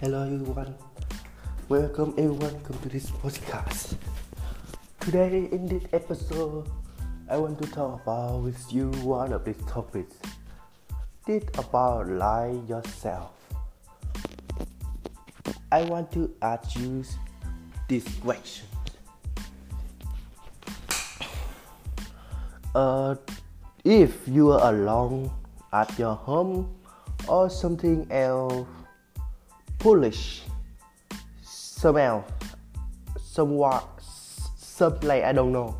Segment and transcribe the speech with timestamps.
[0.00, 0.76] Hello everyone.
[1.68, 2.38] Welcome everyone.
[2.38, 3.96] Welcome to this podcast.
[5.00, 6.70] Today in this episode,
[7.28, 10.14] I want to talk about with you one of these topics.
[11.26, 13.34] This about lie yourself.
[15.72, 17.02] I want to ask you
[17.88, 18.68] this question.
[22.72, 23.16] Uh,
[23.82, 25.28] if you are alone
[25.72, 26.72] at your home
[27.26, 28.77] or something else
[29.78, 30.42] foolish
[31.42, 32.24] smell
[33.20, 33.86] somewhat
[34.56, 35.76] some like I don't know.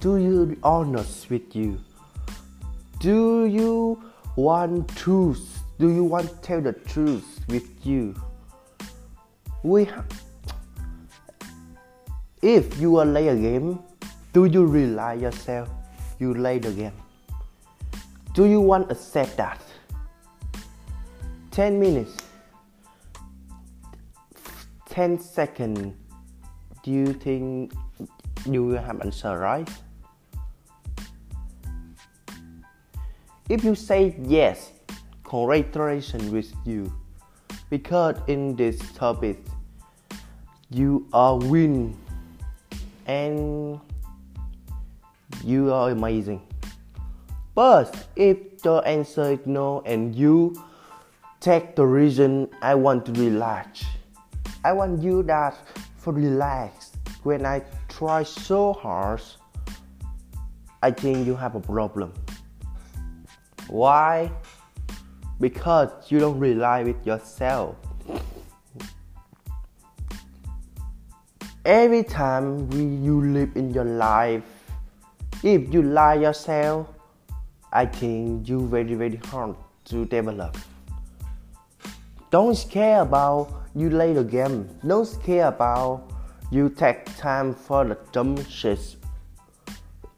[0.00, 1.78] Do you honest with you?
[3.00, 4.02] Do you
[4.36, 5.62] want truth?
[5.78, 8.14] Do you want to tell the truth with you?
[9.62, 10.04] We ha-
[12.42, 13.78] if you are play a game
[14.32, 15.68] do you realize yourself?
[16.18, 16.92] You play the game
[18.34, 19.60] do you want to accept that
[21.52, 22.16] 10 minutes.
[24.90, 25.94] 10 seconds
[26.82, 27.72] do you think
[28.44, 29.70] you will have answer right?
[33.48, 34.72] If you say yes
[35.32, 36.92] congratulations with you.
[37.70, 39.38] Because in this topic
[40.68, 41.96] you are win.
[43.06, 43.80] And
[45.42, 46.42] you are amazing.
[47.54, 50.54] But if the answer is no and you
[51.42, 53.84] take the reason I want to relax.
[54.64, 55.58] I want you that
[55.96, 56.92] for relax.
[57.24, 59.20] When I try so hard,
[60.82, 62.12] I think you have a problem.
[63.66, 64.30] Why?
[65.40, 67.74] Because you don't rely with yourself.
[71.64, 74.44] Every time we, you live in your life,
[75.42, 76.86] if you lie yourself,
[77.72, 79.56] I think you very very hard
[79.86, 80.56] to develop.
[82.32, 84.66] Don't care about you play the game.
[84.86, 86.10] Don't care about
[86.50, 88.96] you take time for the jump shit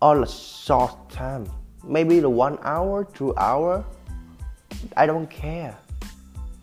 [0.00, 1.50] or the short time.
[1.82, 3.84] Maybe the one hour, two hour.
[4.96, 5.76] I don't care.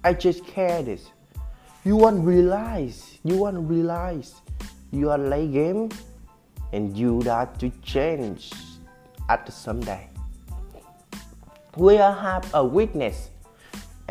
[0.06, 1.12] I just care this.
[1.84, 3.20] You want to realize.
[3.26, 4.36] You want to realize.
[4.94, 5.90] You are play game,
[6.72, 8.54] and you have to change
[9.28, 10.08] at some day.
[11.76, 13.32] We all have a weakness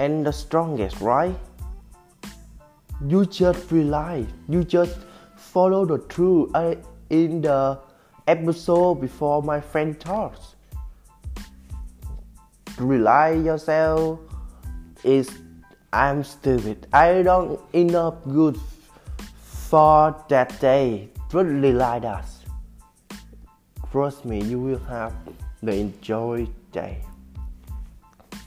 [0.00, 1.36] and the strongest, right?
[3.06, 4.96] You just rely, you just
[5.36, 6.50] follow the truth.
[6.54, 6.78] I,
[7.10, 7.78] in the
[8.26, 10.54] episode before my friend talks,
[12.78, 14.20] rely yourself
[15.04, 15.30] is
[15.92, 16.86] I'm stupid.
[16.92, 18.58] I don't enough good
[19.42, 21.10] for that day.
[21.30, 22.44] Just rely us.
[23.92, 25.12] Trust me, you will have
[25.62, 27.02] the enjoy day.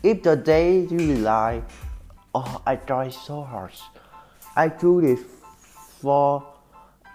[0.03, 1.63] If the day you rely,
[2.35, 3.71] oh, I tried so hard.
[4.53, 5.21] I do this
[6.01, 6.45] for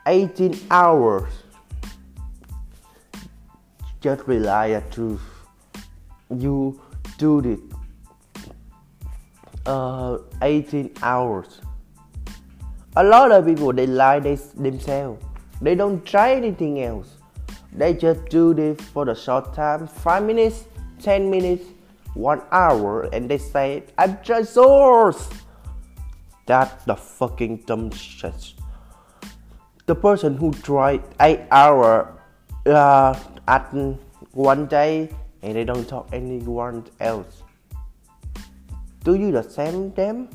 [0.06, 1.30] 18 hours.
[4.00, 5.20] Just rely the truth.
[6.30, 6.80] You
[7.18, 7.60] do it
[9.66, 11.60] uh, 18 hours.
[12.96, 15.22] A lot of people they lie they, themselves.
[15.60, 17.16] They don't try anything else.
[17.72, 20.64] They just do this for the short time, five minutes,
[20.98, 21.64] ten minutes,
[22.18, 25.30] one hour and they say I'm just source.
[26.46, 28.54] That's the fucking dumb shit.
[29.86, 32.18] The person who tried eight hour
[32.66, 33.14] uh,
[33.46, 33.72] at
[34.32, 37.44] one day and they don't talk anyone else.
[39.04, 40.28] Do you the same them?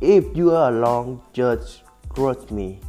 [0.00, 1.82] If you are alone, just
[2.14, 2.80] trust me.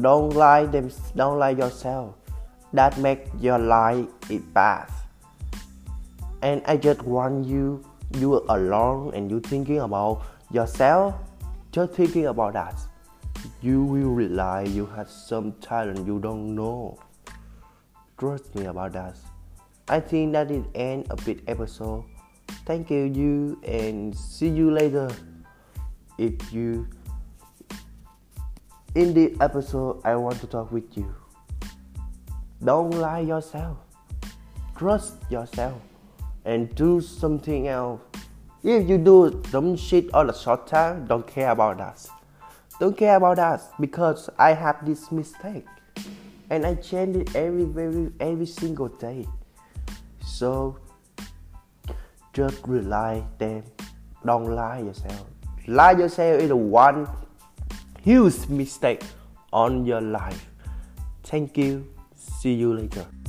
[0.00, 0.90] Don't lie them.
[1.14, 2.19] Don't lie yourself
[2.72, 4.90] that make your life it bad.
[6.42, 7.84] And I just want you
[8.16, 11.14] you are alone and you thinking about yourself,
[11.70, 12.78] just thinking about that.
[13.62, 16.98] You will realize you have some talent you don't know.
[18.18, 19.16] Trust me about that.
[19.88, 22.04] I think that is end of this episode.
[22.66, 25.10] Thank you, you, and see you later.
[26.18, 26.86] If you
[28.94, 31.14] in the episode, I want to talk with you.
[32.62, 33.78] Don't lie yourself.
[34.76, 35.80] Trust yourself
[36.44, 38.00] and do something else.
[38.62, 42.06] If you do some shit all the short time, don't care about that.
[42.78, 45.66] Don't care about that because I have this mistake
[46.50, 49.26] and I change it every very every single day.
[50.24, 50.78] So
[52.32, 53.64] just rely them.
[54.24, 55.26] Don't lie yourself.
[55.66, 57.08] Lie yourself is one
[58.02, 59.02] huge mistake
[59.52, 60.46] on your life.
[61.22, 61.86] Thank you.
[62.40, 63.19] See you later.